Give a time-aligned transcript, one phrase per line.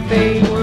[0.00, 0.59] cafe.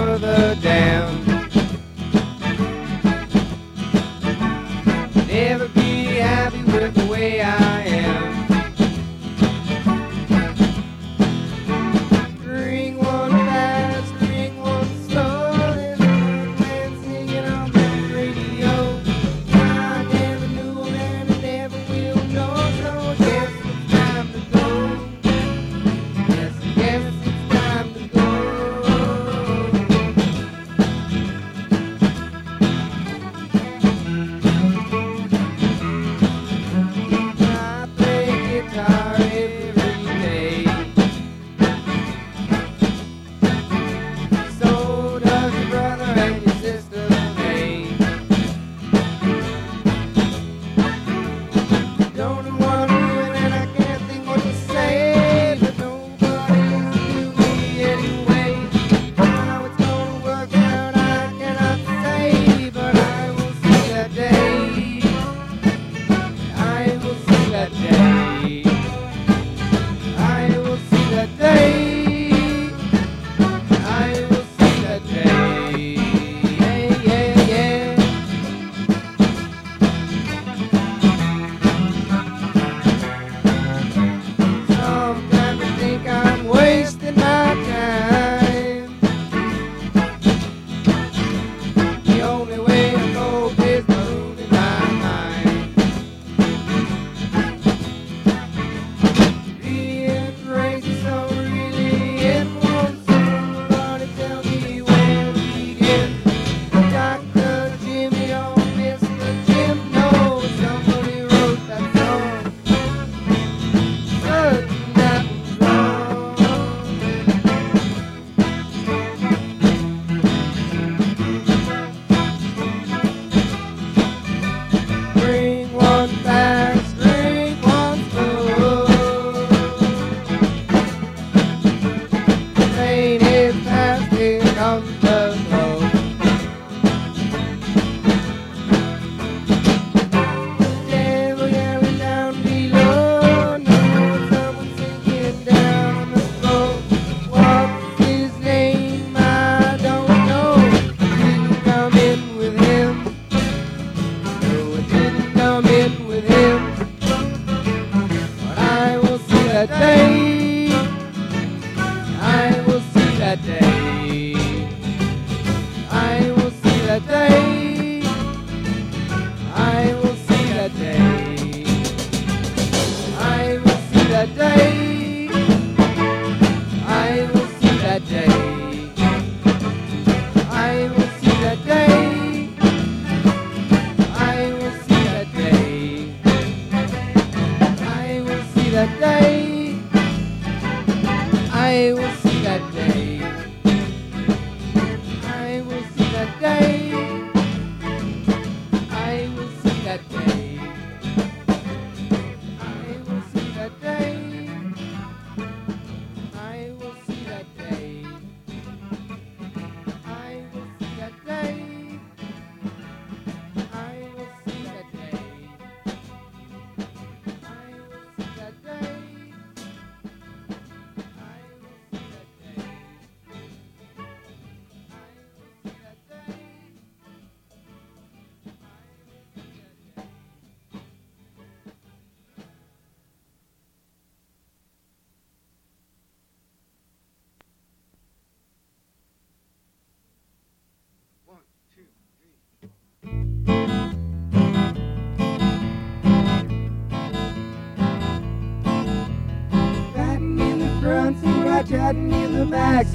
[252.49, 252.93] Max,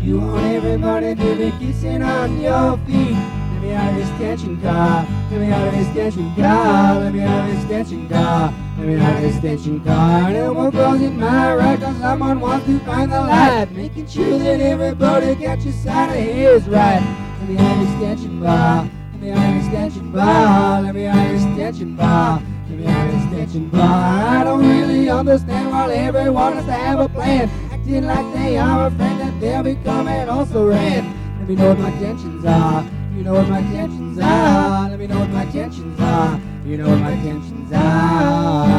[0.00, 3.12] You want everybody to be kissing on your feet.
[3.12, 5.06] Let me out of this tension car.
[5.30, 7.00] Let me out of this tension car.
[7.00, 8.54] Let me out of this tension car.
[8.78, 10.28] Let me out of this tension car.
[10.28, 13.72] And it won't close in my right cause someone wants to find the light.
[13.72, 17.02] Making sure that everybody gets catches side of his right.
[17.40, 18.90] Let me out of this tension bar.
[19.12, 20.82] Let me out of this tension bar.
[20.82, 22.42] Let me out of this tension bar.
[22.68, 24.40] Let me out of this tension bar.
[24.40, 27.50] I don't really understand why everyone has to have a plan
[27.84, 31.04] acting like they are offended, they'll be coming also red.
[31.38, 32.82] Let me know what my tensions are.
[33.14, 34.88] You know what my tensions are.
[34.88, 36.40] Let me know what my tensions are.
[36.64, 38.74] You know what my tensions are.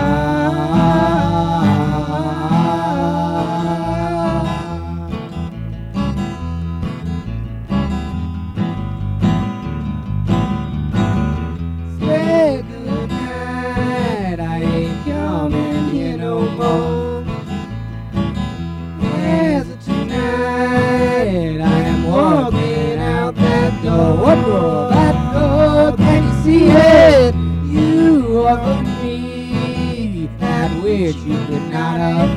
[31.06, 32.35] wish you could not have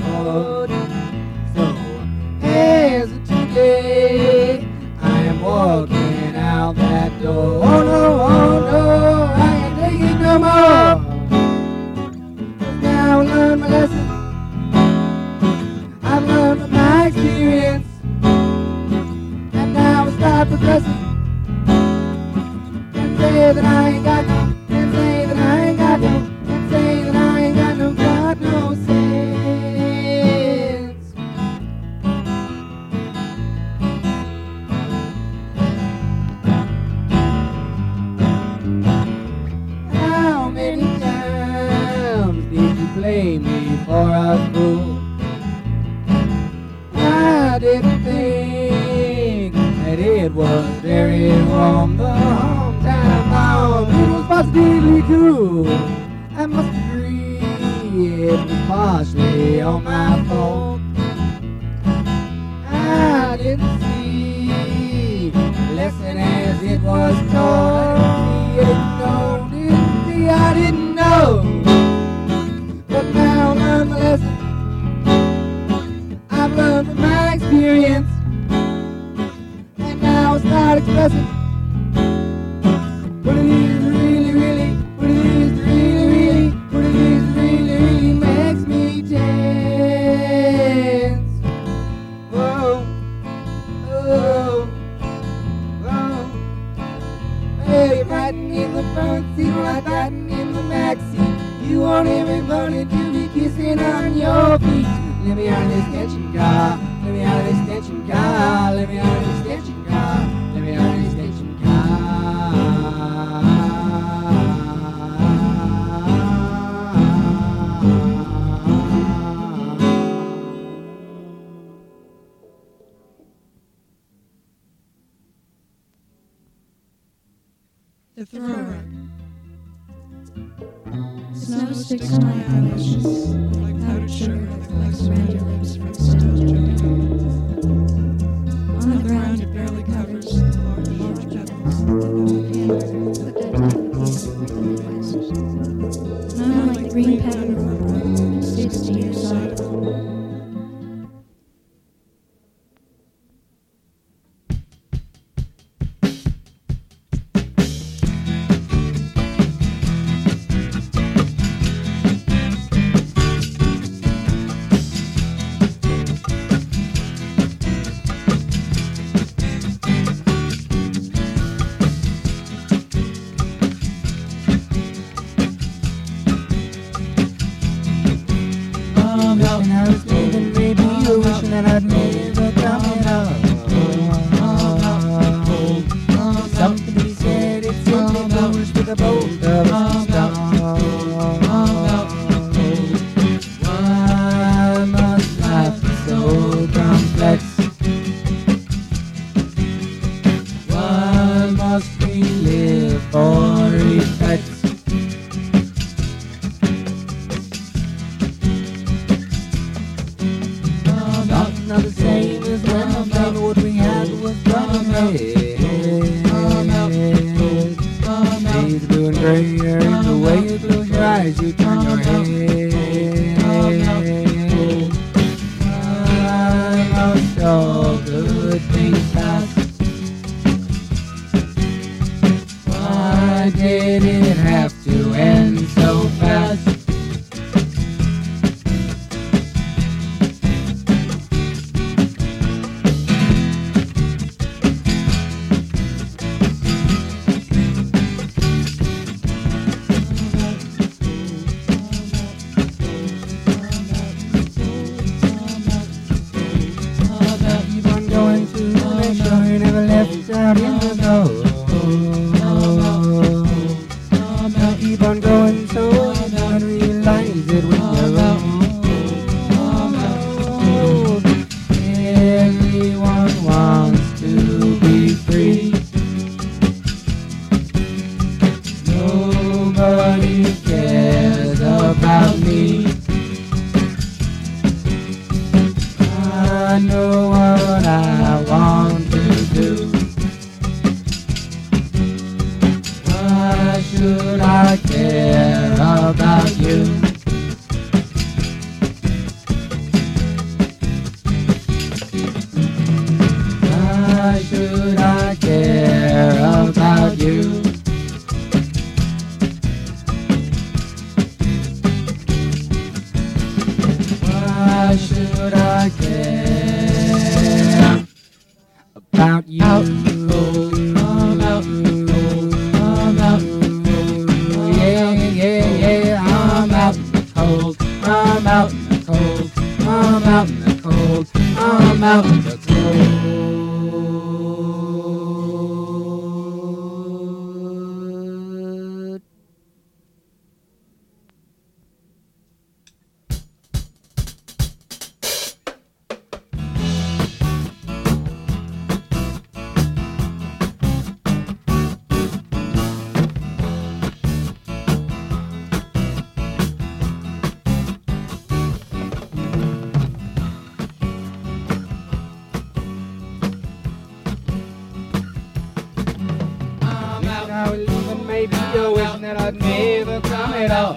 [369.29, 370.97] that I'd never come at all.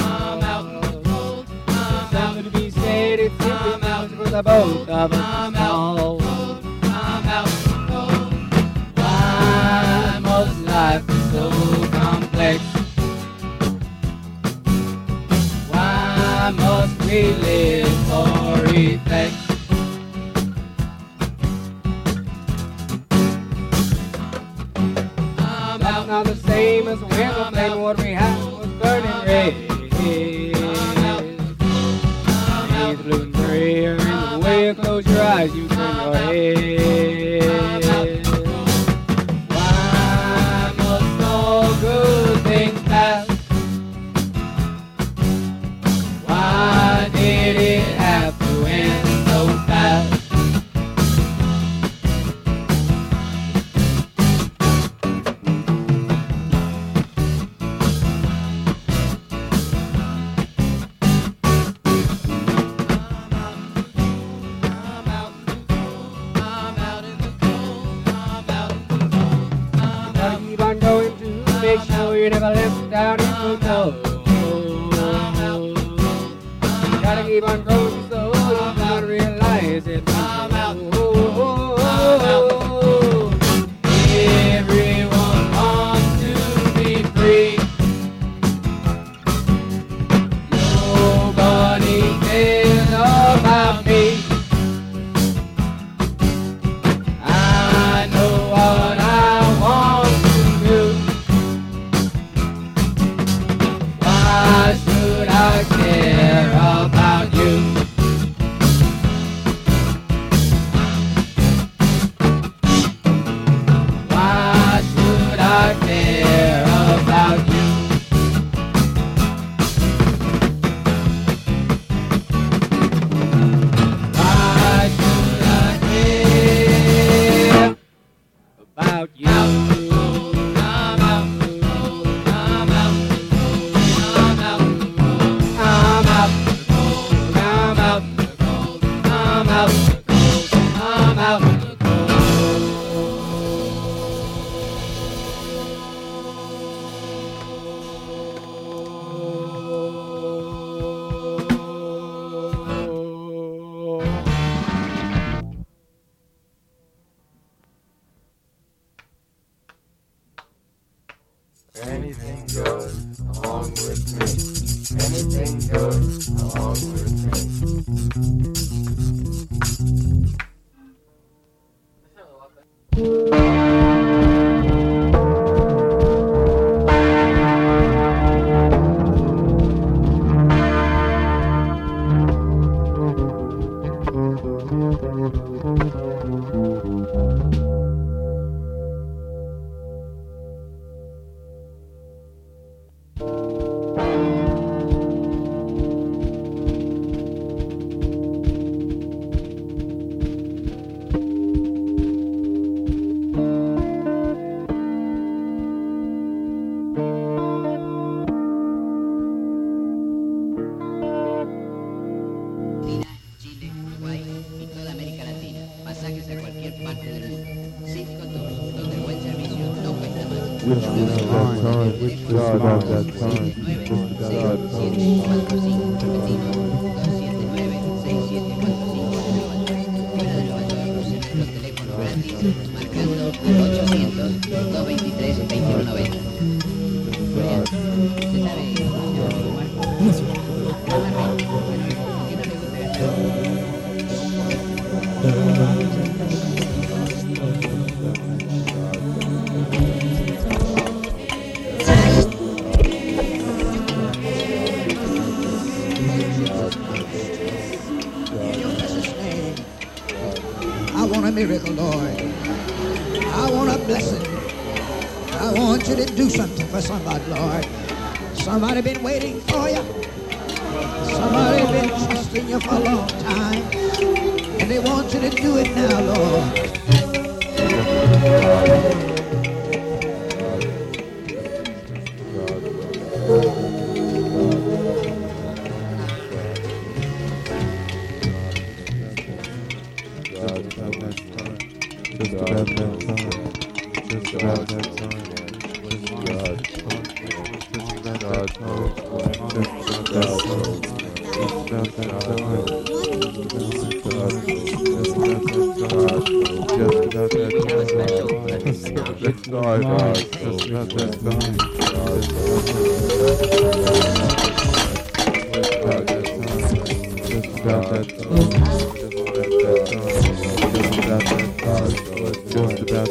[0.00, 1.46] I'm out, in the cold.
[1.68, 5.39] I'm out to be said it's simply out for the both of us.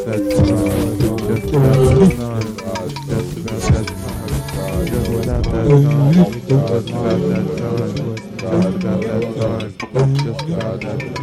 [0.09, 0.21] about
[9.01, 9.75] that time.
[10.17, 11.18] Just about that time.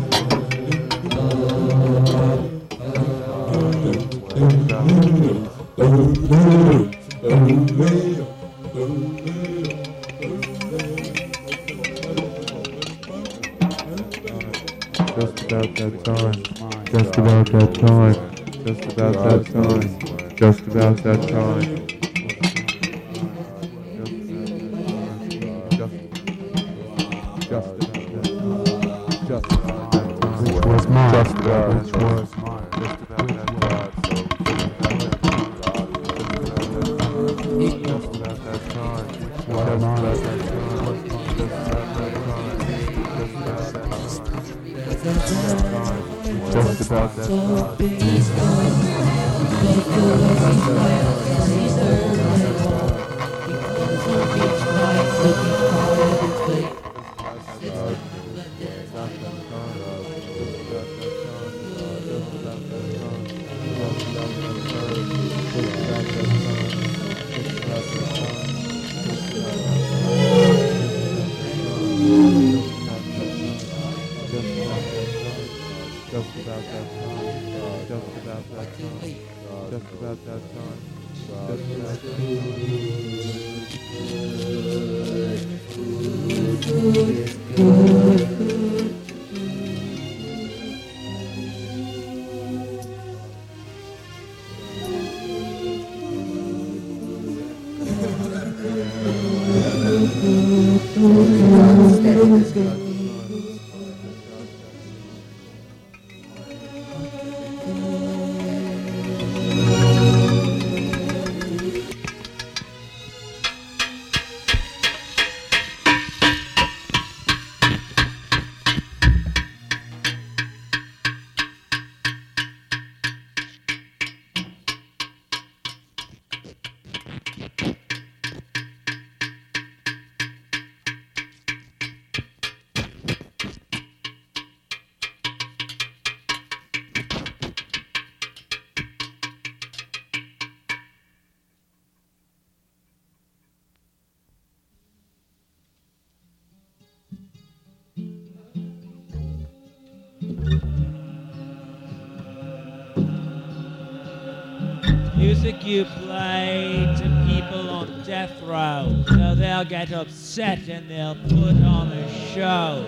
[160.36, 162.84] set and they'll put on a show.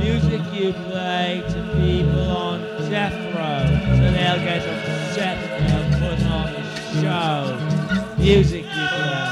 [0.00, 2.60] Music you play to people on
[2.90, 3.64] death row,
[3.96, 6.64] so they'll get upset and they'll put on a
[7.00, 8.16] show.
[8.18, 9.30] Music you play.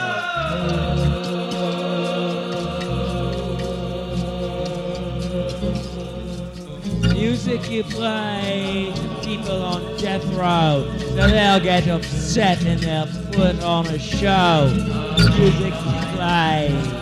[7.13, 10.89] music you play to people on death row.
[10.99, 14.71] So they'll get upset and they'll put on a show.
[15.37, 17.02] Music you play.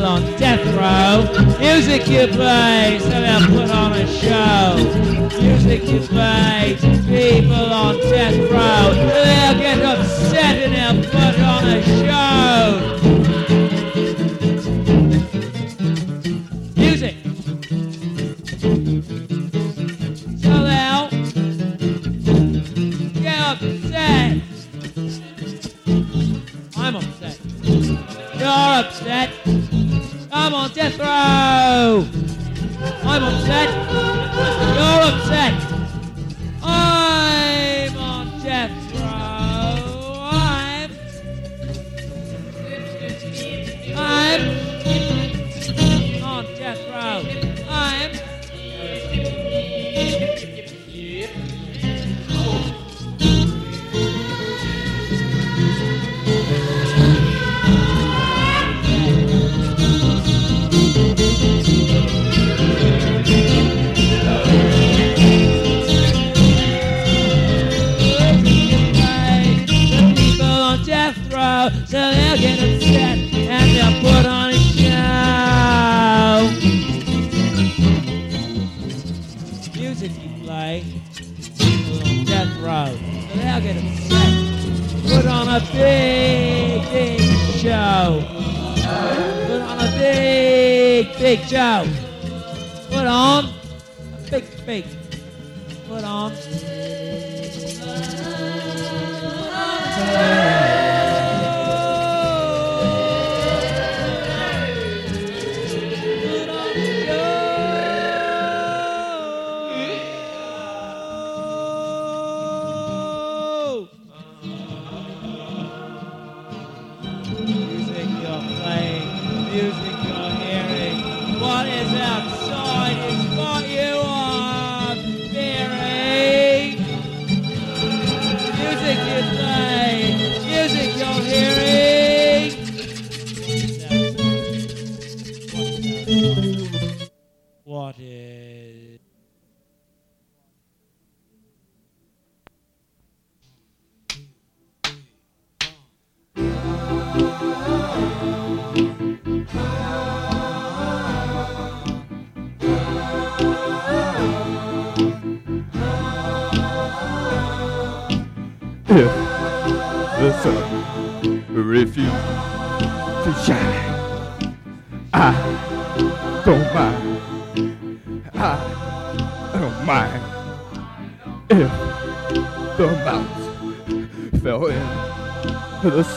[0.00, 1.58] still on death row.
[1.58, 4.76] Music you play, somehow put on a show.
[5.40, 8.94] Music you play to people on death row.
[8.94, 13.09] They'll get upset and they'll put on a show.
[33.50, 33.79] I'm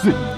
[0.02, 0.33] 四亿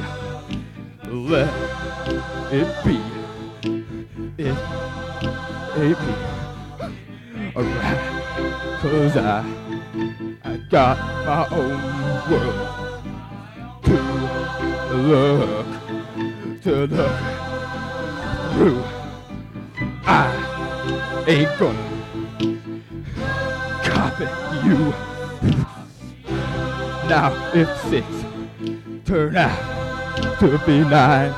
[30.40, 31.34] to be nine,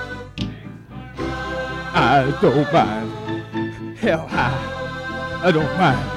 [1.93, 3.97] I don't mind.
[3.97, 6.09] Hell high, I don't mind.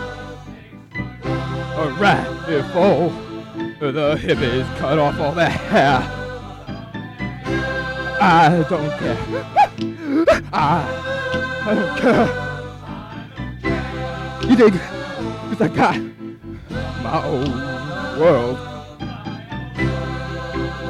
[1.76, 2.26] Alright,
[2.74, 3.10] all
[3.80, 5.98] the hippies cut off all their hair,
[8.22, 9.18] I don't care.
[10.52, 10.84] I,
[11.66, 12.28] I don't care.
[14.48, 14.72] You dig?
[14.72, 15.98] Cause I got
[17.02, 18.58] my own world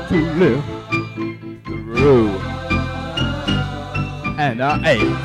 [0.09, 0.80] to live
[4.51, 5.17] And I ain't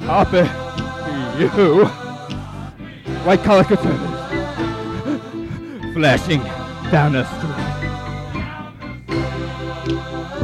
[0.00, 0.38] copy
[1.38, 1.84] you
[3.24, 4.18] white collar conservatives
[5.94, 6.42] flashing
[6.90, 7.54] down the street,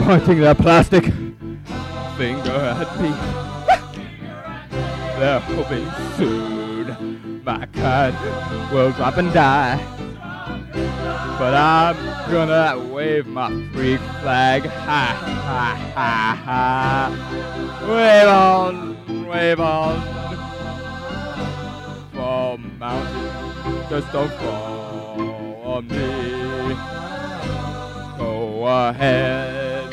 [0.05, 1.07] pointing their plastic
[2.16, 3.11] finger at me.
[5.19, 8.16] They're hoping soon my kind
[8.73, 9.77] will drop and die.
[11.40, 17.88] But I'm gonna wave my freak flag high, high, high, high.
[17.88, 20.26] Wave on, wave on
[22.16, 23.30] fall mountain,
[23.90, 26.76] just don't fall on me.
[28.18, 29.92] Go ahead.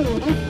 [0.00, 0.49] Old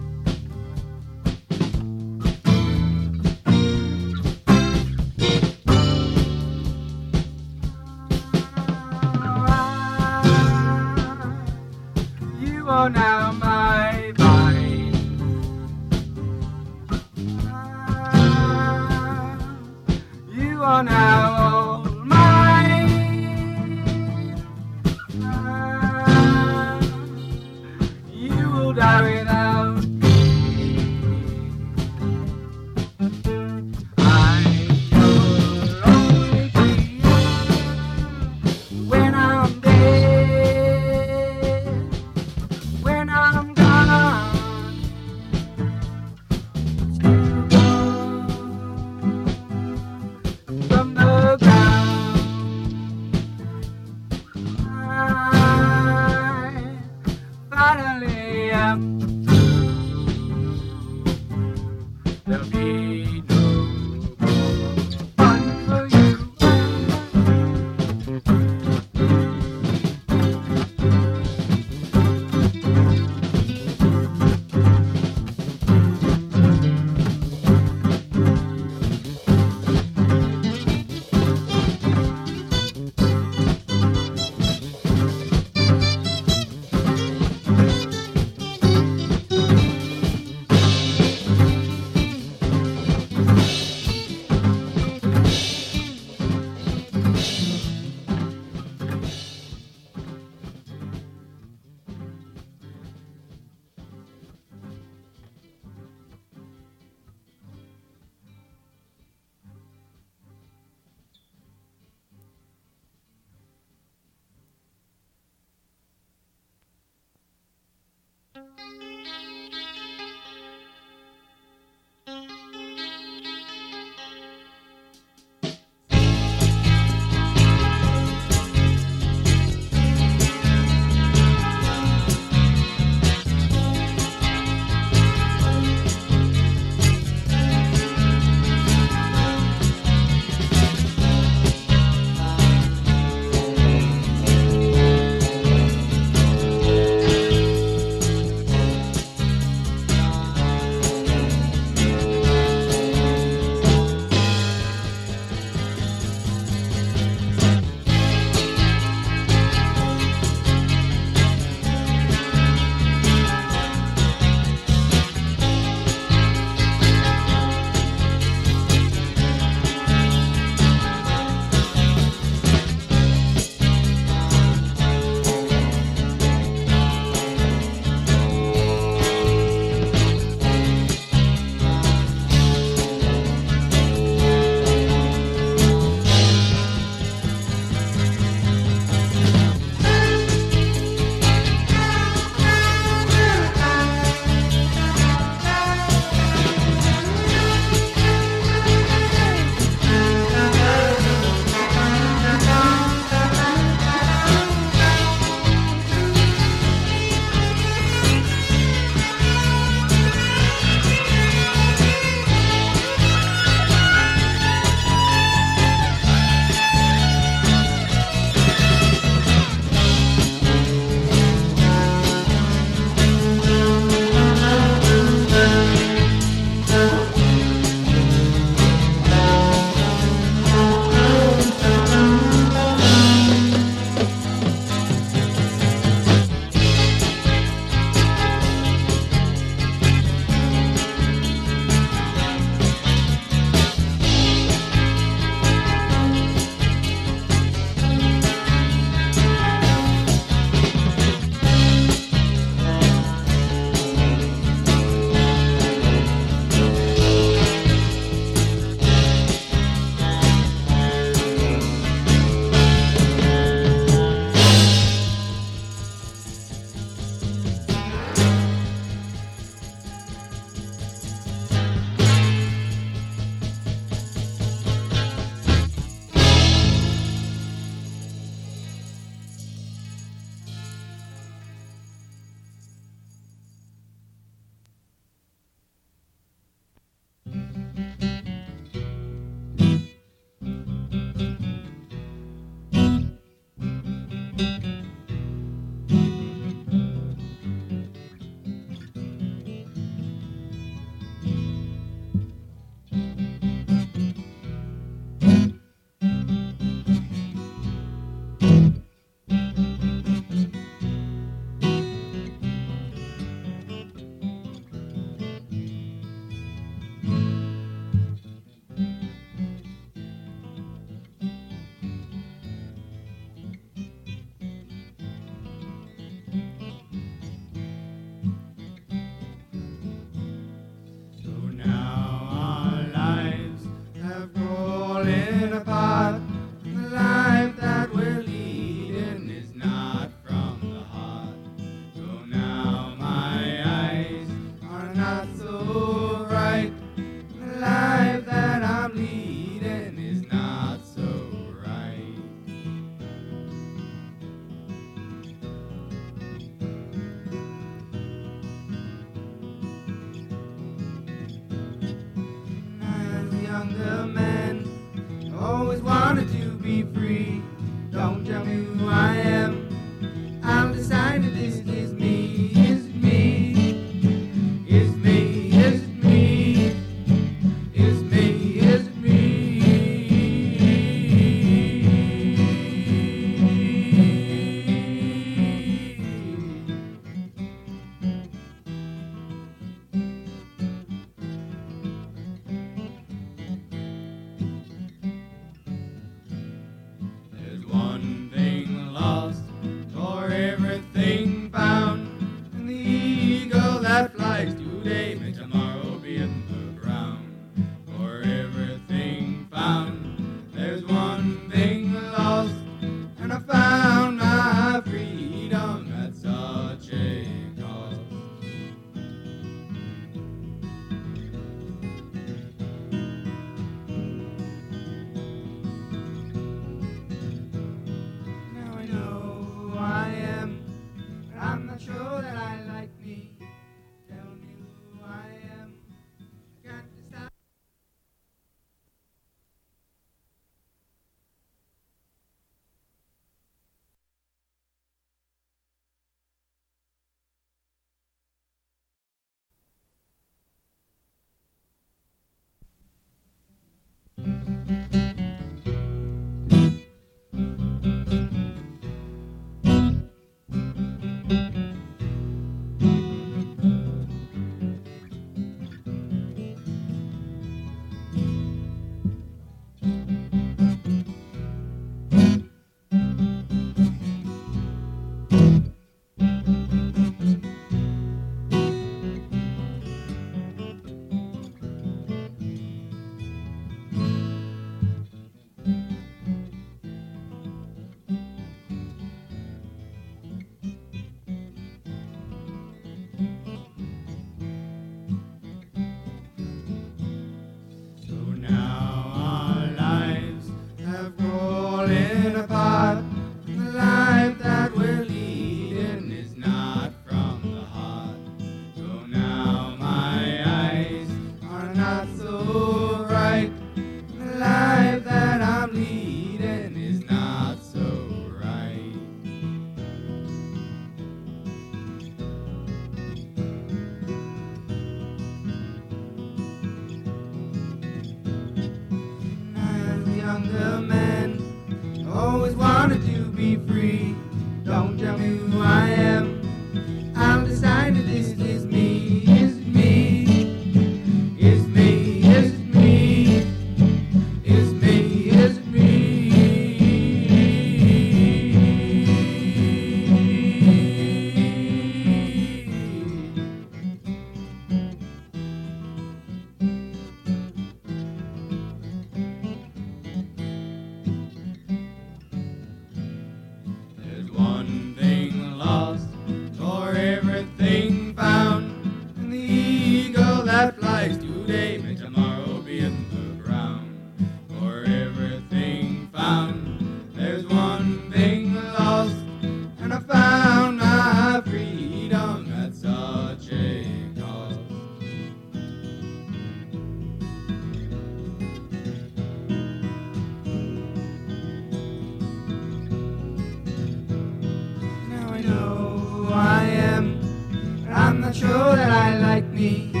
[599.61, 600.00] I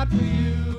[0.00, 0.69] not for you